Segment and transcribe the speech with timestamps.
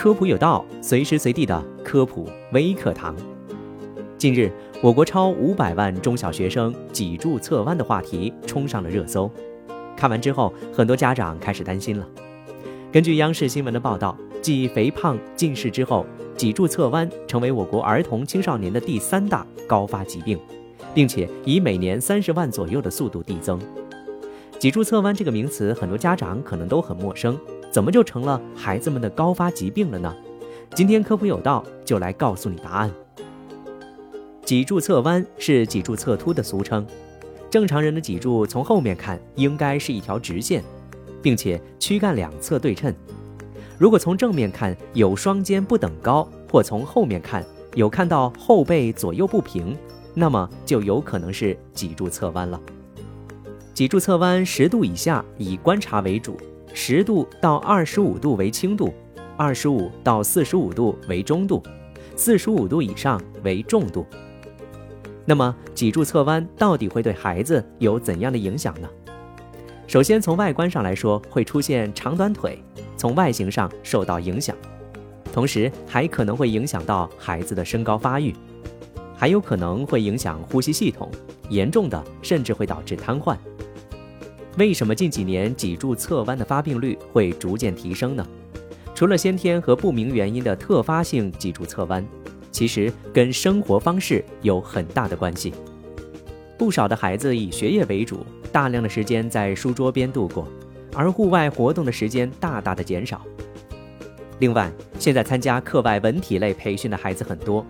[0.00, 3.16] 科普有道，随时随地的科普微课堂。
[4.16, 4.48] 近日，
[4.80, 9.28] 我国超五百万中小学生脊柱侧弯的话题冲上了热搜。
[9.96, 12.06] 看完之后，很多家长开始担心了。
[12.92, 16.06] 根据央视新闻的报道，继肥胖、近视之后，
[16.36, 20.38] 脊柱侧弯成为我国儿童青少年的第三大高发疾病，
[20.94, 23.58] 并且以每年三十万左右的速度递增。
[24.58, 27.38] 脊柱侧弯这个名词，很多家长可能都很陌生，
[27.70, 30.12] 怎么就成了孩子们的高发疾病了呢？
[30.74, 32.90] 今天科普有道就来告诉你答案。
[34.44, 36.84] 脊柱侧弯是脊柱侧凸的俗称，
[37.48, 40.64] 正常人的脊柱从后面看应该是一条直线，
[41.22, 42.92] 并且躯干两侧对称。
[43.78, 49.76] 如果从正面看有双肩不等高，或从后面看有看到后背左右不平，
[50.14, 52.60] 那么就有可能是脊柱侧弯了。
[53.78, 56.36] 脊柱侧弯十度以下以观察为主，
[56.74, 58.92] 十度到二十五度为轻度，
[59.36, 61.62] 二十五到四十五度为中度，
[62.16, 64.04] 四十五度以上为重度。
[65.24, 68.88] 那么脊柱侧弯到底会对孩子有怎样的影响呢？
[69.86, 72.60] 首先从外观上来说，会出现长短腿，
[72.96, 74.56] 从外形上受到影响，
[75.32, 78.34] 同时还可能会影响到孩子的身高发育，
[79.16, 81.08] 还有可能会影响呼吸系统，
[81.48, 83.36] 严重的甚至会导致瘫痪。
[84.58, 88.26] 为什么近几年脊柱侧弯的发病率会逐渐提升呢？
[88.92, 92.04] 除了先天和不明原因的特发性脊柱侧弯，
[92.50, 95.54] 其实跟生活方式有很大的关系。
[96.58, 100.48] 不少的孩子以学业为主，大量的时间在书桌边度过，
[100.92, 103.24] 而户外活动的时间大大的减少。
[104.40, 107.64] 另外，现在参加课外文体类培训的孩子很多。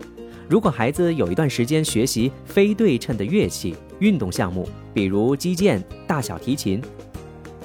[0.48, 6.80] 如果孩子有一段时间学习非对称的乐器运动项目，比如击剑、大小提琴，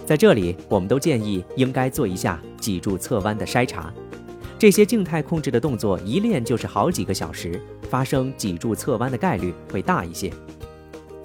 [0.05, 3.93] 在这里我们都建议应该做一下脊柱侧弯的筛查。
[4.59, 7.57] 这些静态控制的动作一练就是好几个小时，
[7.89, 10.29] 发生脊柱侧弯的概率会大一些。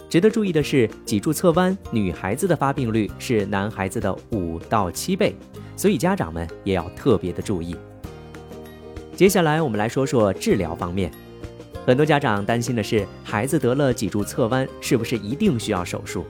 [0.08, 5.34] 值得注意的是，脊柱侧弯女孩子的发病率是男孩子的五到七倍，
[5.76, 7.76] 所以家长们也要特别的注意。
[9.16, 11.10] 接下来我们来说说治疗方面。
[11.88, 16.22] 很多家长担心的是，孩子得了脊柱侧弯是不是一定需要手术？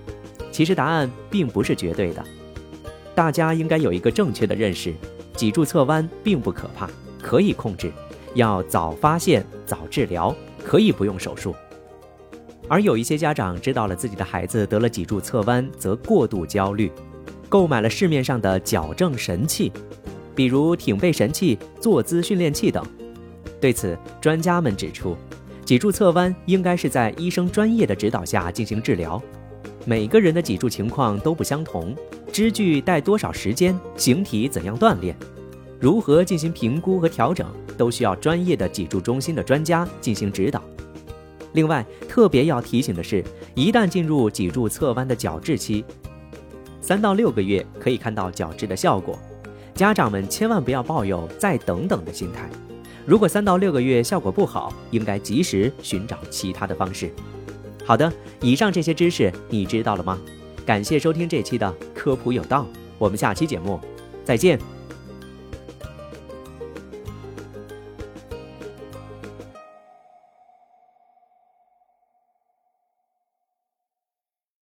[0.52, 2.24] 其实答案并不是绝对的。
[3.12, 4.94] 大家应该有一个正确的认识：
[5.34, 6.88] 脊柱侧弯并不可怕，
[7.20, 7.90] 可以控制，
[8.34, 10.32] 要早发现早治疗，
[10.64, 11.52] 可以不用手术。
[12.68, 16.88] 而有一些家长知道了自己的孩子得了脊柱侧弯，则过度焦虑，
[17.48, 19.72] 购买了市面上的矫正神器，
[20.36, 22.86] 比如挺背神器、坐姿训练器等。
[23.60, 25.16] 对此，专家们指出。
[25.68, 29.22] 脊柱侧弯应该是在医生专业的指导下进行治疗。
[29.84, 31.94] 每个人的脊柱情况都不相同，
[32.32, 35.14] 支具戴多少时间，形体怎样锻炼，
[35.78, 37.46] 如何进行评估和调整，
[37.76, 40.62] 都需要专业的脊柱中心的专家进行指导。
[41.52, 43.22] 另外，特别要提醒的是，
[43.54, 45.84] 一旦进入脊柱侧弯的矫治期，
[46.80, 49.18] 三到六个月可以看到矫治的效果。
[49.74, 52.48] 家长们千万不要抱有再等等的心态。
[53.08, 57.10] 如果三到六个月效果不好，应该及时寻找其他的方式。
[57.82, 60.20] 好的，以上这些知识你知道了吗？
[60.66, 62.66] 感谢收听这期的科普有道，
[62.98, 63.80] 我们下期节目
[64.26, 64.77] 再见。